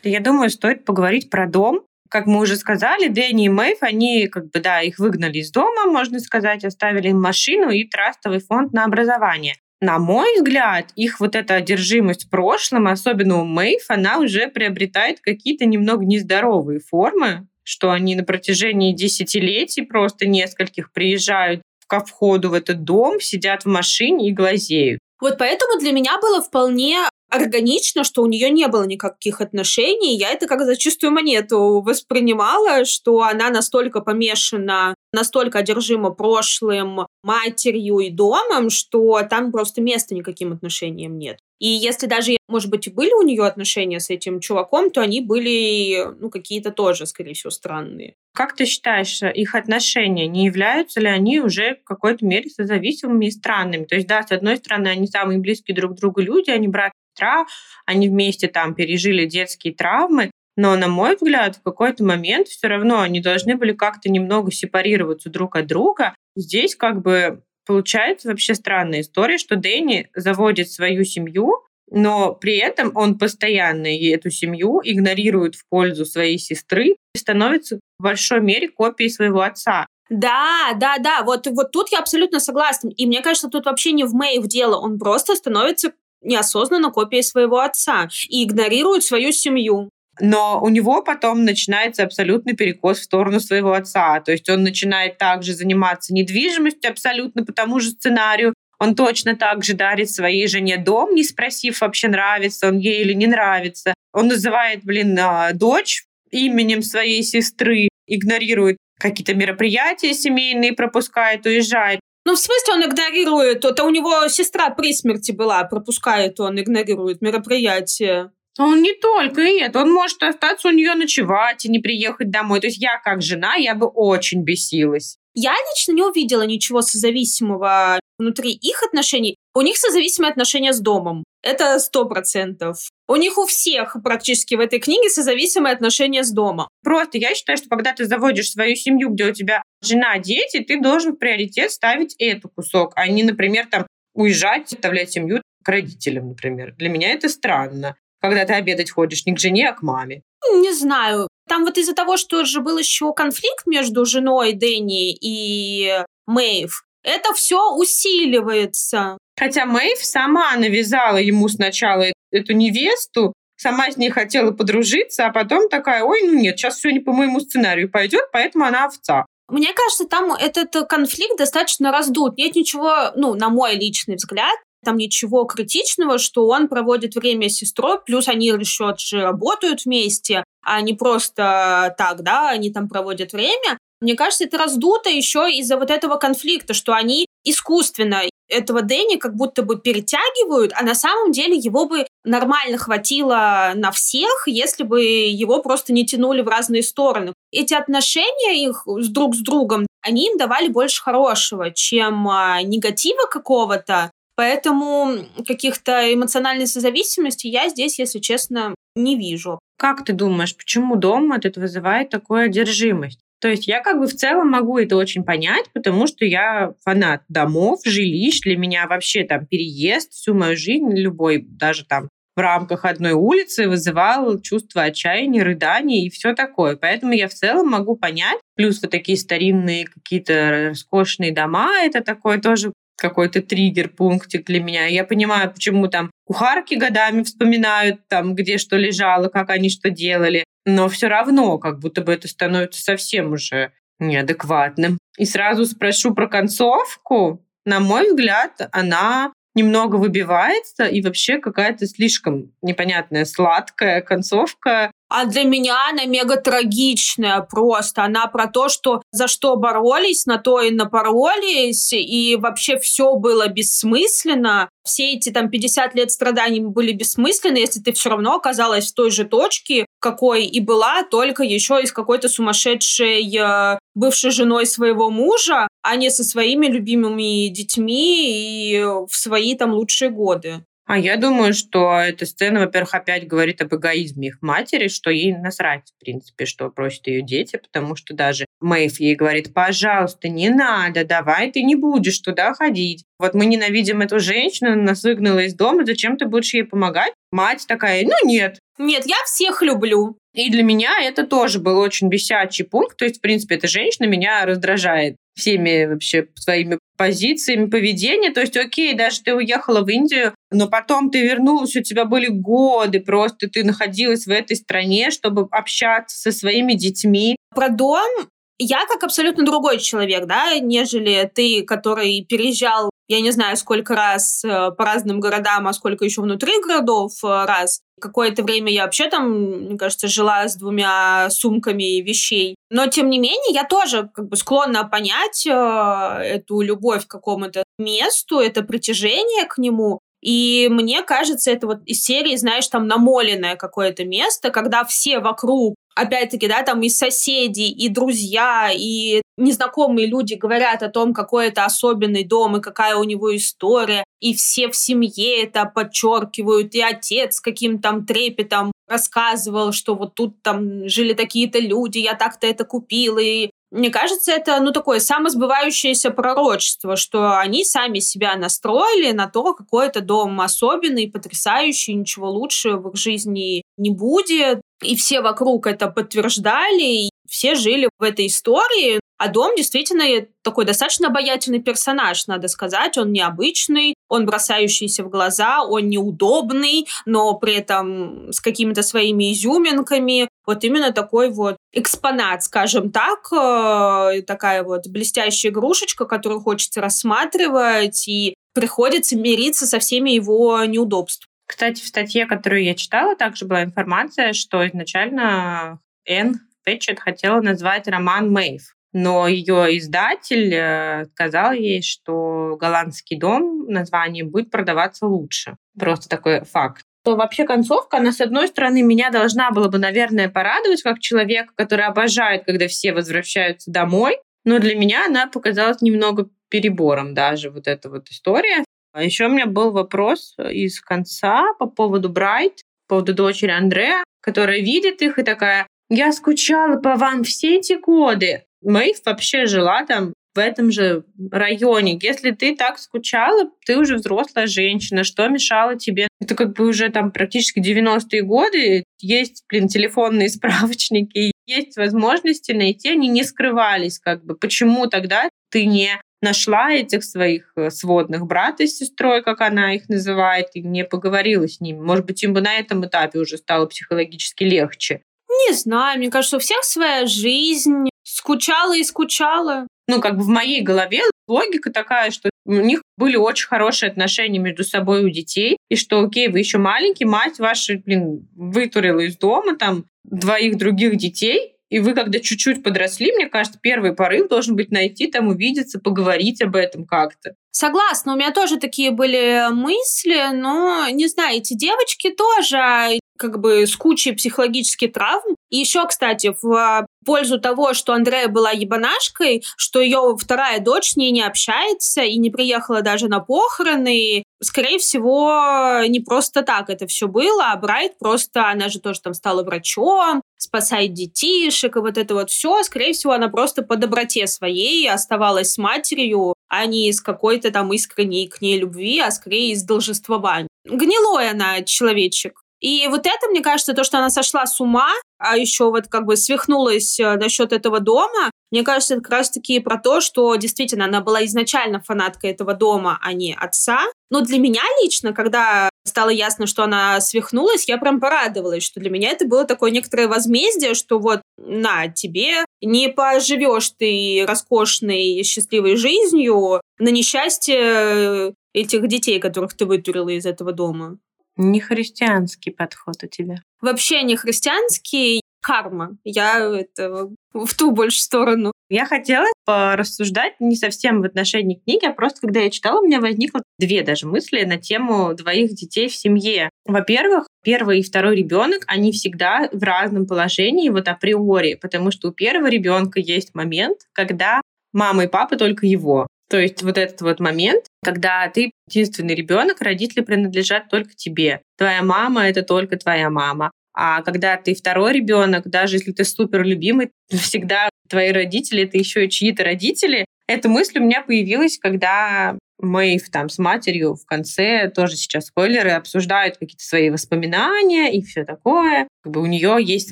[0.02, 4.50] Я думаю, стоит поговорить про дом, как мы уже сказали, Дэнни и Мэйв, они как
[4.50, 8.86] бы, да, их выгнали из дома, можно сказать, оставили им машину и трастовый фонд на
[8.86, 9.58] образование.
[9.86, 15.66] На мой взгляд, их вот эта одержимость прошлым, особенно у Мэйв, она уже приобретает какие-то
[15.68, 22.84] немного нездоровые формы, что они на протяжении десятилетий просто нескольких приезжают ко входу в этот
[22.84, 25.00] дом, сидят в машине и глазеют.
[25.22, 30.18] Вот поэтому для меня было вполне органично, что у нее не было никаких отношений.
[30.18, 38.00] Я это как за чистую монету воспринимала, что она настолько помешана, настолько одержима прошлым, матерью
[38.00, 41.38] и домом, что там просто места никаким отношениям нет.
[41.60, 45.22] И если даже, может быть, и были у нее отношения с этим чуваком, то они
[45.22, 48.16] были, ну, какие-то тоже, скорее всего, странные.
[48.34, 53.32] Как ты считаешь, их отношения, не являются ли они уже в какой-то мере созависимыми и
[53.32, 53.86] странными?
[53.86, 56.92] То есть, да, с одной стороны, они самые близкие друг к другу люди, они брат
[56.92, 57.46] и сестра,
[57.86, 63.02] они вместе там пережили детские травмы, но, на мой взгляд, в какой-то момент все равно
[63.02, 66.16] они должны были как-то немного сепарироваться друг от друга.
[66.36, 72.92] Здесь как бы получается вообще странная история, что Дэнни заводит свою семью, но при этом
[72.96, 79.10] он постоянно эту семью игнорирует в пользу своей сестры и становится в большой мере копией
[79.10, 79.88] своего отца.
[80.10, 82.90] Да, да, да, вот, вот тут я абсолютно согласна.
[82.96, 85.94] И мне кажется, тут вообще не в Мэйв дело, он просто становится
[86.26, 89.90] неосознанно копией своего отца и игнорирует свою семью.
[90.20, 94.20] Но у него потом начинается абсолютный перекос в сторону своего отца.
[94.22, 98.54] То есть он начинает также заниматься недвижимостью абсолютно по тому же сценарию.
[98.80, 103.14] Он точно так же дарит своей жене дом, не спросив вообще, нравится он ей или
[103.14, 103.94] не нравится.
[104.14, 112.00] Он называет, блин, а, дочь именем своей сестры, игнорирует какие-то мероприятия семейные, пропускает, уезжает.
[112.26, 113.64] Ну, в смысле он игнорирует?
[113.64, 118.32] Это у него сестра при смерти была, пропускает он, игнорирует мероприятия.
[118.58, 122.62] Он не только это, он может остаться у нее ночевать и не приехать домой.
[122.62, 125.18] То есть я как жена, я бы очень бесилась.
[125.34, 129.36] Я лично не увидела ничего созависимого внутри их отношений.
[129.56, 131.24] У них созависимые отношения с домом.
[131.42, 132.90] Это сто процентов.
[133.08, 136.68] У них у всех практически в этой книге созависимые отношения с домом.
[136.84, 140.82] Просто я считаю, что когда ты заводишь свою семью, где у тебя жена, дети, ты
[140.82, 146.30] должен в приоритет ставить эту кусок, а не, например, там уезжать, оставлять семью к родителям,
[146.30, 146.74] например.
[146.76, 150.22] Для меня это странно когда ты обедать ходишь не к жене, а к маме?
[150.54, 151.28] Не знаю.
[151.48, 157.34] Там вот из-за того, что же был еще конфликт между женой Дэнни и Мэйв, это
[157.34, 159.18] все усиливается.
[159.38, 165.70] Хотя Мэйв сама навязала ему сначала эту невесту, сама с ней хотела подружиться, а потом
[165.70, 169.26] такая, ой, ну нет, сейчас все не по моему сценарию пойдет, поэтому она овца.
[169.48, 172.38] Мне кажется, там этот конфликт достаточно раздут.
[172.38, 177.58] Нет ничего, ну, на мой личный взгляд, там ничего критичного, что он проводит время с
[177.58, 183.78] сестрой, плюс они еще работают вместе, а не просто так, да, они там проводят время.
[184.06, 189.36] Мне кажется, это раздуто еще из-за вот этого конфликта, что они искусственно этого Дэнни как
[189.36, 195.04] будто бы перетягивают, а на самом деле его бы нормально хватило на всех, если бы
[195.04, 197.34] его просто не тянули в разные стороны.
[197.52, 203.26] Эти отношения их с друг с другом, они им давали больше хорошего, чем а, негатива
[203.28, 205.16] какого-то, Поэтому
[205.48, 209.60] каких-то эмоциональной созависимости я здесь, если честно, не вижу.
[209.78, 213.20] Как ты думаешь, почему дом этот вызывает такую одержимость?
[213.42, 217.24] То есть я как бы в целом могу это очень понять, потому что я фанат
[217.28, 218.42] домов, жилищ.
[218.42, 223.70] Для меня вообще там переезд всю мою жизнь, любой, даже там в рамках одной улицы
[223.70, 226.76] вызывал чувство отчаяния, рыдания и все такое.
[226.76, 228.40] Поэтому я в целом могу понять.
[228.56, 232.74] Плюс вот такие старинные какие-то роскошные дома, это такое тоже
[233.10, 234.88] какой-то триггер-пунктик для меня.
[234.88, 240.44] Я понимаю, почему там кухарки годами вспоминают, там, где что лежало, как они что делали.
[240.66, 244.98] Но все равно, как будто бы это становится совсем уже неадекватным.
[245.18, 247.46] И сразу спрошу про концовку.
[247.66, 254.92] На мой взгляд, она немного выбивается и вообще какая-то слишком непонятная сладкая концовка.
[255.08, 258.04] А для меня она мега трагичная просто.
[258.04, 263.48] Она про то, что за что боролись, на то и напоролись, и вообще все было
[263.48, 264.70] бессмысленно.
[264.84, 269.12] Все эти там 50 лет страданий были бессмысленны, если ты все равно оказалась в той
[269.12, 275.68] же точке, какой и была, только еще из какой-то сумасшедшей э, бывшей женой своего мужа,
[275.82, 280.64] а не со своими любимыми детьми и в свои там лучшие годы.
[280.86, 285.36] А я думаю, что эта сцена, во-первых, опять говорит об эгоизме их матери, что ей
[285.36, 290.50] насрать, в принципе, что просят ее дети, потому что даже Мэйв ей говорит, пожалуйста, не
[290.50, 293.04] надо, давай ты не будешь туда ходить.
[293.18, 297.14] Вот мы ненавидим эту женщину, она нас выгнала из дома, зачем ты будешь ей помогать?
[297.32, 298.60] Мать такая, ну нет.
[298.78, 300.18] Нет, я всех люблю.
[300.34, 302.98] И для меня это тоже был очень бесячий пункт.
[302.98, 308.32] То есть, в принципе, эта женщина меня раздражает всеми вообще своими позициями поведения.
[308.32, 312.28] То есть, окей, даже ты уехала в Индию, но потом ты вернулась, у тебя были
[312.28, 317.36] годы, просто ты находилась в этой стране, чтобы общаться со своими детьми.
[317.54, 318.10] Про дом
[318.58, 324.44] я как абсолютно другой человек, да, нежели ты, который переезжал, я не знаю, сколько раз
[324.44, 327.82] э, по разным городам, а сколько еще внутри городов э, раз.
[328.02, 332.56] Какое-то время я вообще там, мне кажется, жила с двумя сумками вещей.
[332.70, 337.64] Но, тем не менее, я тоже как бы склонна понять э, эту любовь к какому-то
[337.78, 340.00] месту, это притяжение к нему.
[340.26, 345.76] И мне кажется, это вот из серии, знаешь, там намоленное какое-то место, когда все вокруг
[345.96, 351.64] опять-таки, да, там и соседи, и друзья, и незнакомые люди говорят о том, какой это
[351.64, 357.40] особенный дом и какая у него история, и все в семье это подчеркивают, и отец
[357.40, 363.20] каким там трепетом рассказывал, что вот тут там жили такие-то люди, я так-то это купил,
[363.20, 369.54] и мне кажется, это, ну, такое самосбывающееся пророчество, что они сами себя настроили на то,
[369.54, 374.62] какой это дом особенный, потрясающий, ничего лучше в их жизни не будет.
[374.84, 379.00] И все вокруг это подтверждали, и все жили в этой истории.
[379.18, 380.04] А дом действительно
[380.42, 382.98] такой достаточно обаятельный персонаж, надо сказать.
[382.98, 390.28] Он необычный, он бросающийся в глаза, он неудобный, но при этом с какими-то своими изюминками.
[390.46, 398.08] Вот именно такой вот экспонат, скажем так, э, такая вот блестящая игрушечка, которую хочется рассматривать,
[398.10, 401.35] и приходится мириться со всеми его неудобствами.
[401.46, 407.88] Кстати, в статье, которую я читала, также была информация, что изначально Энн Пэтчет хотела назвать
[407.88, 408.76] роман Мэйв.
[408.92, 415.58] Но ее издатель э, сказал ей, что голландский дом название будет продаваться лучше.
[415.78, 416.86] Просто такой факт.
[417.04, 421.54] То вообще концовка, она, с одной стороны, меня должна была бы, наверное, порадовать, как человек,
[421.56, 424.18] который обожает, когда все возвращаются домой.
[424.46, 428.64] Но для меня она показалась немного перебором даже, вот эта вот история.
[428.96, 434.06] А еще у меня был вопрос из конца по поводу Брайт, по поводу дочери Андрея,
[434.22, 438.46] которая видит их и такая, я скучала по вам все эти годы.
[438.62, 442.00] Мэйв вообще жила там в этом же районе.
[442.02, 446.08] Если ты так скучала, ты уже взрослая женщина, что мешало тебе?
[446.22, 452.92] Это как бы уже там практически 90-е годы, есть, блин, телефонные справочники, есть возможности найти,
[452.92, 454.38] они не скрывались как бы.
[454.38, 459.88] Почему тогда ты не нашла этих своих э, сводных брата и сестрой, как она их
[459.88, 461.80] называет, и не поговорила с ними.
[461.80, 465.02] Может быть, им бы на этом этапе уже стало психологически легче.
[465.48, 467.90] Не знаю, мне кажется, у всех своя жизнь.
[468.04, 469.68] Скучала и скучала.
[469.88, 474.40] Ну, как бы в моей голове логика такая, что у них были очень хорошие отношения
[474.40, 479.18] между собой у детей, и что, окей, вы еще маленький, мать ваша, блин, вытурила из
[479.18, 484.56] дома там двоих других детей, и вы, когда чуть-чуть подросли, мне кажется, первый порыв должен
[484.56, 487.36] быть найти, там увидеться, поговорить об этом как-то.
[487.52, 493.66] Согласна, у меня тоже такие были мысли, но, не знаю, эти девочки тоже как бы
[493.66, 495.36] с кучей психологических травм.
[495.50, 500.96] И еще, кстати, в пользу того, что Андрея была ебанашкой, что ее вторая дочь с
[500.96, 504.24] ней не общается и не приехала даже на похороны.
[504.42, 509.14] Скорее всего, не просто так это все было, а Брайт просто, она же тоже там
[509.14, 512.64] стала врачом, спасает детишек, и вот это вот все.
[512.64, 517.72] Скорее всего, она просто по доброте своей оставалась с матерью, а не из какой-то там
[517.72, 520.48] искренней к ней любви, а скорее из должествования.
[520.66, 522.42] Гнилой она человечек.
[522.66, 526.08] И вот это, мне кажется, то, что она сошла с ума, а еще вот как
[526.08, 530.86] бы свихнулась э, насчет этого дома, мне кажется, это как раз-таки про то, что действительно
[530.86, 533.82] она была изначально фанаткой этого дома, а не отца.
[534.10, 538.90] Но для меня лично, когда стало ясно, что она свихнулась, я прям порадовалась, что для
[538.90, 545.76] меня это было такое некоторое возмездие, что вот на тебе не поживешь ты роскошной счастливой
[545.76, 550.98] жизнью на несчастье этих детей, которых ты вытурила из этого дома.
[551.38, 553.38] Не христианский подход у тебя.
[553.62, 555.22] Вообще не христианский.
[555.42, 555.96] Карма.
[556.04, 558.52] Я это в ту больше сторону.
[558.68, 563.00] Я хотела порассуждать не совсем в отношении книги, а просто когда я читала, у меня
[563.00, 566.50] возникло две даже мысли на тему двоих детей в семье.
[566.66, 572.12] Во-первых, первый и второй ребенок, они всегда в разном положении, вот априори, потому что у
[572.12, 574.42] первого ребенка есть момент, когда
[574.74, 576.08] мама и папа только его.
[576.28, 581.42] То есть вот этот вот момент, когда ты единственный ребенок, родители принадлежат только тебе.
[581.56, 583.52] Твоя мама это только твоя мама.
[583.76, 589.06] А когда ты второй ребенок, даже если ты супер любимый, всегда твои родители это еще
[589.06, 590.06] и чьи-то родители.
[590.28, 595.72] Эта мысль у меня появилась, когда Мэйв там с матерью в конце, тоже сейчас спойлеры,
[595.72, 598.88] обсуждают какие-то свои воспоминания и все такое.
[599.04, 599.92] Как бы у нее есть с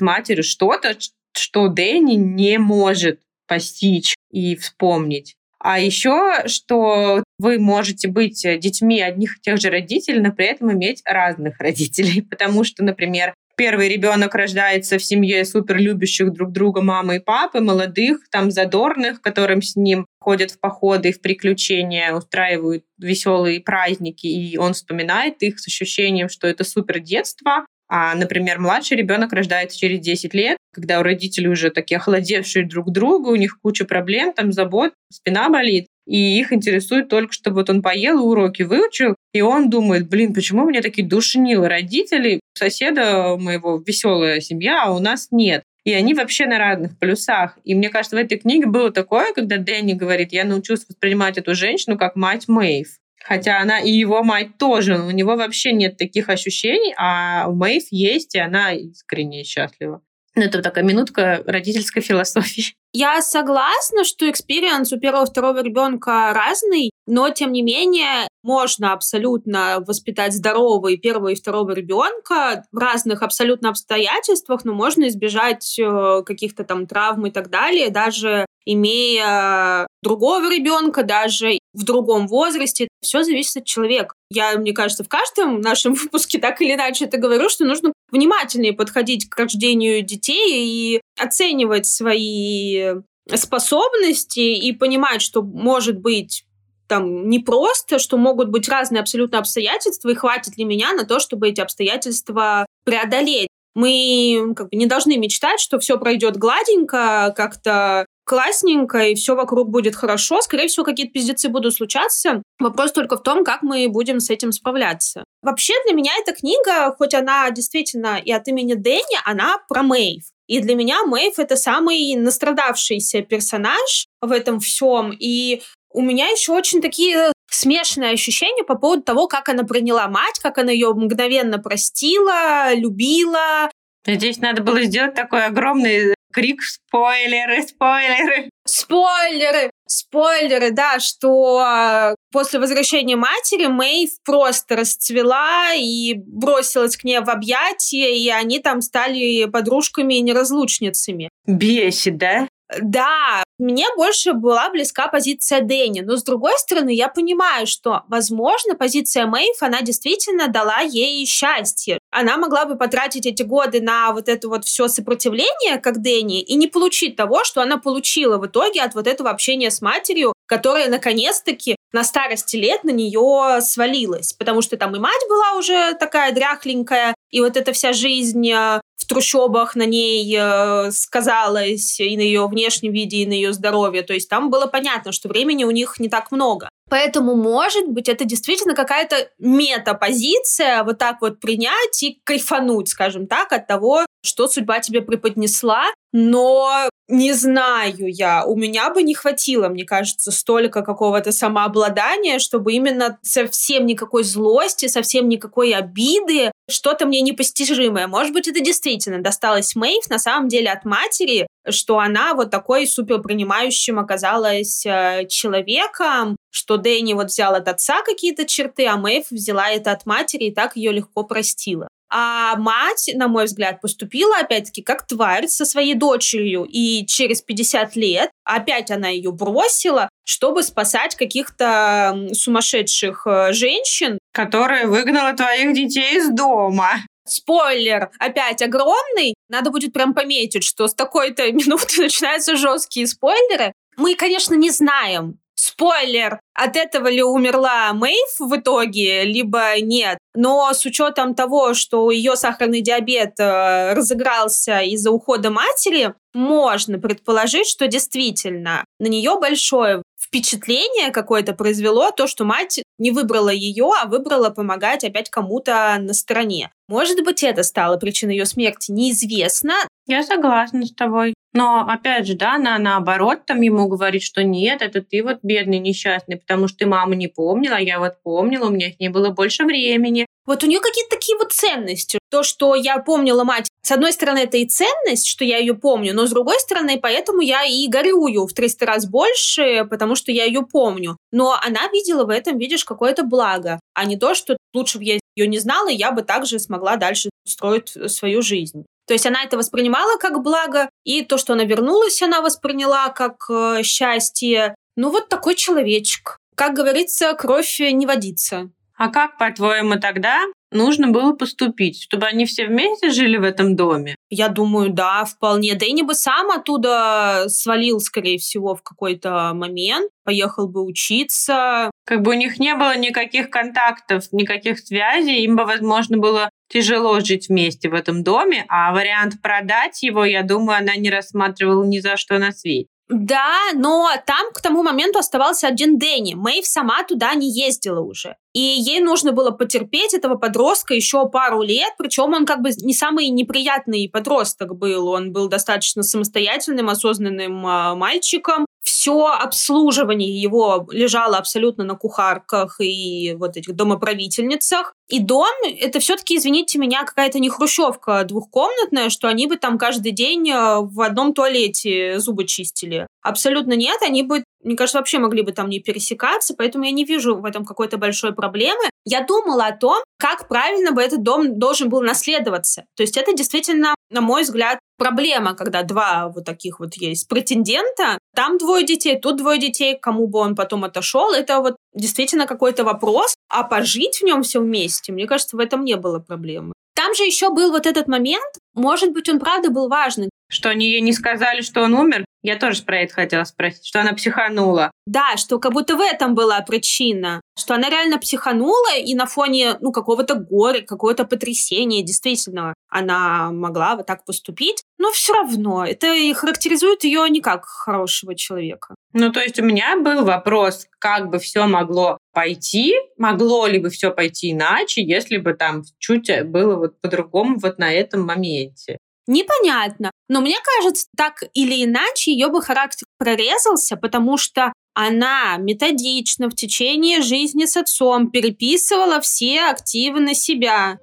[0.00, 0.96] матерью что-то,
[1.36, 5.36] что Дэнни не может постичь и вспомнить.
[5.64, 10.70] А еще, что вы можете быть детьми одних и тех же родителей, но при этом
[10.72, 12.20] иметь разных родителей.
[12.20, 17.60] Потому что, например, первый ребенок рождается в семье супер любящих друг друга мамы и папы,
[17.60, 24.58] молодых, там задорных, которым с ним ходят в походы, в приключения, устраивают веселые праздники, и
[24.58, 27.64] он вспоминает их с ощущением, что это супер детство.
[27.88, 32.88] А, например, младший ребенок рождается через 10 лет, когда у родителей уже такие охладевшие друг
[32.88, 37.56] к другу, у них куча проблем, там забот, спина болит и их интересует только, чтобы
[37.56, 41.68] вот он поел и уроки выучил, и он думает, блин, почему у меня такие душнилы
[41.68, 45.62] родители, соседа моего веселая семья, а у нас нет.
[45.84, 47.58] И они вообще на разных полюсах.
[47.64, 51.54] И мне кажется, в этой книге было такое, когда Дэнни говорит, я научился воспринимать эту
[51.54, 52.88] женщину как мать Мэйв.
[53.26, 57.84] Хотя она и его мать тоже, у него вообще нет таких ощущений, а у Мэйв
[57.90, 60.02] есть, и она искренне счастлива.
[60.36, 62.74] Ну, это такая минутка родительской философии.
[62.92, 68.92] Я согласна, что experience у первого и второго ребенка разный, но тем не менее можно
[68.92, 75.76] абсолютно воспитать здорового и первого и второго ребенка в разных абсолютно обстоятельствах, но можно избежать
[75.78, 82.86] э, каких-то там травм и так далее, даже имея другого ребенка, даже в другом возрасте.
[83.02, 84.14] Все зависит от человека.
[84.30, 88.72] Я, мне кажется, в каждом нашем выпуске так или иначе это говорю, что нужно внимательнее
[88.72, 92.94] подходить к рождению детей и оценивать свои
[93.34, 96.44] способности и понимать, что может быть
[96.86, 101.48] там непросто, что могут быть разные абсолютно обстоятельства, и хватит ли меня на то, чтобы
[101.48, 103.48] эти обстоятельства преодолеть.
[103.74, 109.70] Мы как бы не должны мечтать, что все пройдет гладенько, как-то классненько, и все вокруг
[109.70, 110.40] будет хорошо.
[110.40, 112.42] Скорее всего, какие-то пиздецы будут случаться.
[112.58, 115.24] Вопрос только в том, как мы будем с этим справляться.
[115.42, 120.24] Вообще, для меня эта книга, хоть она действительно и от имени Дэнни, она про Мэйв.
[120.46, 125.14] И для меня Мэйв— это самый настрадавшийся персонаж в этом всем.
[125.18, 125.62] И
[125.92, 130.58] у меня еще очень такие смешанные ощущения по поводу того, как она приняла мать, как
[130.58, 133.70] она ее мгновенно простила, любила.
[134.06, 138.50] Здесь надо было сделать такой огромный крик спойлеры, спойлеры.
[138.66, 147.20] Спойлеры, спойлеры, да, что а, после возвращения матери Мэйв просто расцвела и бросилась к ней
[147.20, 151.28] в объятия, и они там стали подружками и неразлучницами.
[151.46, 152.48] Бесит, да?
[152.80, 158.74] Да, мне больше была близка позиция Дэнни, но с другой стороны, я понимаю, что, возможно,
[158.74, 161.98] позиция Мэйв, она действительно дала ей счастье.
[162.10, 166.54] Она могла бы потратить эти годы на вот это вот все сопротивление, как Дэнни, и
[166.56, 170.88] не получить того, что она получила в итоге от вот этого общения с матерью, которая
[170.88, 174.32] наконец-таки на старости лет на нее свалилась.
[174.32, 178.80] Потому что там и мать была уже такая дряхленькая, и вот эта вся жизнь э,
[179.04, 184.02] в трущобах на ней э, сказалась и на ее внешнем виде, и на ее здоровье.
[184.02, 186.68] То есть там было понятно, что времени у них не так много.
[186.88, 193.52] Поэтому, может быть, это действительно какая-то метапозиция, вот так вот принять и кайфануть, скажем так,
[193.52, 195.84] от того, что судьба тебе преподнесла.
[196.12, 202.72] Но не знаю я, у меня бы не хватило, мне кажется, столько какого-то самообладания, чтобы
[202.72, 208.06] именно совсем никакой злости, совсем никакой обиды, что-то мне непостижимое.
[208.06, 212.86] Может быть, это действительно досталось Мэйв на самом деле от матери, что она вот такой
[212.86, 219.30] супер принимающим оказалась э, человеком, что Дэнни вот взял от отца какие-то черты, а Мэйв
[219.30, 221.88] взяла это от матери и так ее легко простила.
[222.10, 226.66] А мать, на мой взгляд, поступила опять-таки как тварь со своей дочерью.
[226.68, 234.18] И через 50 лет опять она ее бросила, чтобы спасать каких-то сумасшедших э, женщин.
[234.32, 236.92] Которая выгнала твоих детей из дома.
[237.26, 239.34] Спойлер опять огромный.
[239.48, 243.72] Надо будет прям пометить, что с такой-то минуты начинаются жесткие спойлеры.
[243.96, 250.18] Мы, конечно, не знаем, спойлер, от этого ли умерла Мэйв в итоге, либо нет.
[250.34, 257.68] Но с учетом того, что ее сахарный диабет э, разыгрался из-за ухода матери, можно предположить,
[257.68, 264.06] что действительно на нее большое впечатление какое-то произвело то, что мать не выбрала ее, а
[264.06, 266.70] выбрала помогать опять кому-то на стороне.
[266.88, 269.74] Может быть, это стало причиной ее смерти, неизвестно.
[270.06, 271.34] Я согласна с тобой.
[271.54, 275.78] Но, опять же, да, она наоборот там ему говорит, что нет, это ты вот бедный,
[275.78, 279.30] несчастный, потому что ты маму не помнила, я вот помнила, у меня с ней было
[279.30, 280.26] больше времени.
[280.46, 282.18] Вот у нее какие-то такие вот ценности.
[282.30, 286.14] То, что я помнила мать, с одной стороны, это и ценность, что я ее помню,
[286.14, 290.44] но с другой стороны, поэтому я и горюю в 300 раз больше, потому что я
[290.44, 291.16] ее помню.
[291.32, 295.18] Но она видела в этом, видишь, какое-то благо, а не то, что лучше бы я
[295.36, 298.84] ее не знала, я бы также смогла дальше строить свою жизнь.
[299.06, 303.44] То есть она это воспринимала как благо, и то, что она вернулась, она восприняла как
[303.50, 304.74] э, счастье.
[304.96, 306.38] Ну вот такой человечек.
[306.54, 308.70] Как говорится, кровь не водится.
[309.04, 310.40] А как, по-твоему, тогда
[310.72, 314.16] нужно было поступить, чтобы они все вместе жили в этом доме?
[314.30, 315.74] Я думаю, да, вполне.
[315.74, 321.90] Дэнни бы сам оттуда свалил, скорее всего, в какой-то момент, поехал бы учиться.
[322.06, 327.20] Как бы у них не было никаких контактов, никаких связей, им бы, возможно, было тяжело
[327.20, 331.98] жить вместе в этом доме, а вариант продать его, я думаю, она не рассматривала ни
[331.98, 332.88] за что на свете.
[333.08, 336.34] Да, но там к тому моменту оставался один Дэнни.
[336.34, 338.36] Мэйв сама туда не ездила уже.
[338.54, 342.94] И ей нужно было потерпеть этого подростка еще пару лет, причем он как бы не
[342.94, 345.08] самый неприятный подросток был.
[345.08, 348.64] Он был достаточно самостоятельным, осознанным э, мальчиком.
[349.04, 354.94] Все обслуживание его лежало абсолютно на кухарках и вот этих домоправительницах.
[355.08, 360.12] И дом— это все-таки, извините меня, какая-то не хрущевка двухкомнатная, что они бы там каждый
[360.12, 363.06] день э, в одном туалете зубы чистили.
[363.20, 367.04] Абсолютно нет, они бы мне кажется, вообще могли бы там не пересекаться, поэтому я не
[367.04, 368.88] вижу в этом какой-то большой проблемы.
[369.04, 372.86] Я думала о том, как правильно бы этот дом должен был наследоваться.
[372.96, 378.18] То есть это действительно, на мой взгляд, проблема, когда два вот таких вот есть претендента,
[378.34, 382.84] там двое детей, тут двое детей, кому бы он потом отошел, это вот действительно какой-то
[382.84, 386.72] вопрос, а пожить в нем все вместе, мне кажется, в этом не было проблемы.
[386.94, 390.30] Там же еще был вот этот момент, может быть, он правда был важный.
[390.48, 392.24] Что они ей не сказали, что он умер?
[392.44, 394.90] Я тоже про это хотела спросить, что она психанула.
[395.06, 399.78] Да, что как будто в этом была причина, что она реально психанула, и на фоне
[399.80, 404.82] ну, какого-то горя, какого-то потрясения, действительно, она могла вот так поступить.
[404.98, 408.94] Но все равно, это и характеризует ее не как хорошего человека.
[409.14, 413.88] Ну, то есть у меня был вопрос, как бы все могло пойти, могло ли бы
[413.88, 418.98] все пойти иначе, если бы там чуть было вот по-другому вот на этом моменте.
[419.26, 420.10] Непонятно.
[420.28, 426.54] Но мне кажется, так или иначе ее бы характер прорезался, потому что она методично в
[426.54, 430.98] течение жизни с отцом переписывала все активы на себя.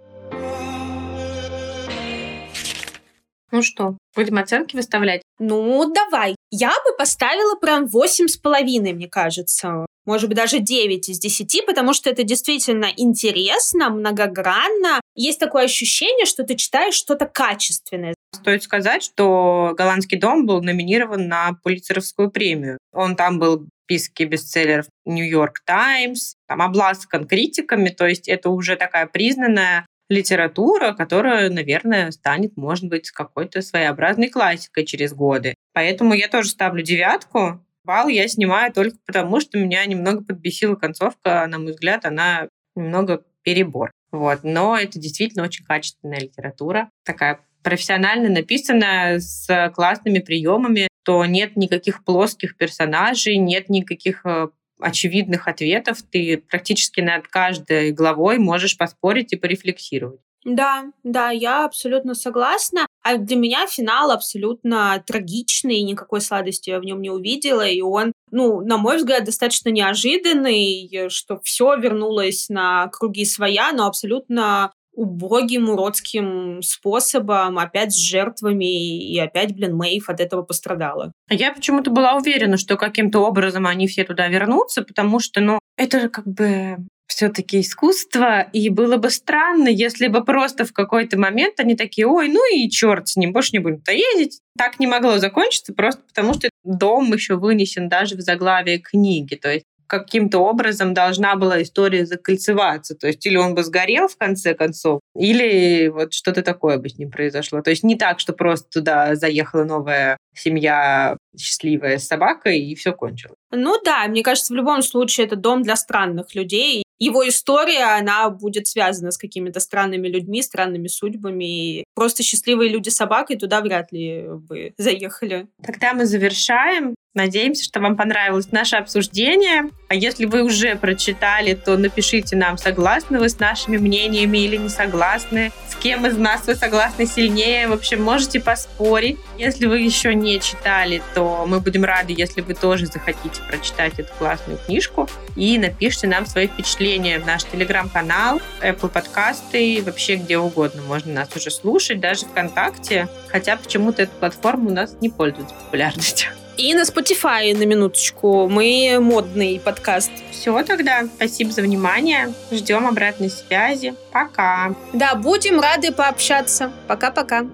[3.51, 5.22] Ну что, будем оценки выставлять?
[5.38, 6.36] Ну, давай.
[6.51, 9.86] Я бы поставила прям восемь с половиной, мне кажется.
[10.12, 14.99] Может быть, даже 9 из 10, потому что это действительно интересно, многогранно.
[15.16, 18.14] Есть такое ощущение, что ты читаешь что-то качественное.
[18.36, 22.78] Стоит сказать, что «Голландский дом» был номинирован на Пулитцеровскую премию.
[22.91, 29.07] Он там был списке бестселлеров «Нью-Йорк Таймс», там обласкан критиками, то есть это уже такая
[29.07, 35.55] признанная литература, которая, наверное, станет, может быть, какой-то своеобразной классикой через годы.
[35.72, 37.66] Поэтому я тоже ставлю девятку.
[37.84, 41.46] Бал я снимаю только потому, что меня немного подбесила концовка.
[41.48, 43.92] На мой взгляд, она немного перебор.
[44.12, 44.40] Вот.
[44.44, 46.90] Но это действительно очень качественная литература.
[47.06, 55.48] Такая профессионально написанная, с классными приемами, то нет никаких плоских персонажей, нет никаких э, очевидных
[55.48, 60.22] ответов, ты практически над каждой главой можешь поспорить и порефлексировать.
[60.44, 62.88] Да, да, я абсолютно согласна.
[63.04, 68.12] А для меня финал абсолютно трагичный, никакой сладости я в нем не увидела, и он,
[68.32, 75.70] ну, на мой взгляд, достаточно неожиданный, что все вернулось на круги своя, но абсолютно убогим,
[75.70, 81.14] уродским способом, опять с жертвами, и опять, блин, Мэйв от этого пострадала.
[81.30, 85.60] А я почему-то была уверена, что каким-то образом они все туда вернутся, потому что, ну,
[85.78, 86.78] это же как бы
[87.12, 92.30] все-таки искусство, и было бы странно, если бы просто в какой-то момент они такие, ой,
[92.30, 94.39] ну и черт с ним, больше не будем туда ездить.
[94.57, 99.36] Так не могло закончиться, просто потому что дом еще вынесен даже в заглавие книги.
[99.36, 102.95] То есть каким-то образом должна была история закольцеваться.
[102.95, 106.97] То есть или он бы сгорел в конце концов, или вот что-то такое бы с
[106.97, 107.62] ним произошло.
[107.62, 112.93] То есть не так, что просто туда заехала новая семья счастливая с собакой, и все
[112.93, 113.36] кончилось.
[113.51, 116.84] Ну да, мне кажется, в любом случае это дом для странных людей.
[117.02, 121.45] Его история, она будет связана с какими-то странными людьми, странными судьбами.
[121.80, 125.47] И просто счастливые люди собакой туда вряд ли бы заехали.
[125.64, 126.93] Тогда мы завершаем.
[127.14, 129.70] Надеемся, что вам понравилось наше обсуждение.
[129.89, 134.70] А если вы уже прочитали, то напишите нам, согласны вы с нашими мнениями или не
[134.70, 137.68] согласны, с кем из нас вы согласны сильнее.
[137.68, 139.18] В общем, можете поспорить.
[139.38, 144.14] Если вы еще не читали, то мы будем рады, если вы тоже захотите прочитать эту
[144.14, 145.09] классную книжку.
[145.36, 150.82] И напишите нам свои впечатления в наш телеграм-канал, Apple подкасты вообще где угодно.
[150.84, 153.09] Можно нас уже слушать, даже ВКонтакте.
[153.28, 156.30] Хотя почему-то эта платформа у нас не пользуется популярностью.
[156.62, 158.47] И на Spotify, на минуточку.
[158.47, 160.12] Мы модный подкаст.
[160.30, 161.07] Все тогда.
[161.16, 162.36] Спасибо за внимание.
[162.51, 163.95] Ждем обратной связи.
[164.12, 164.76] Пока.
[164.93, 166.72] Да, будем рады пообщаться.
[166.88, 167.47] Пока-пока.